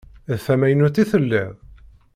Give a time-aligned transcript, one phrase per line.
[0.31, 1.53] D tamaynut i telliḍ?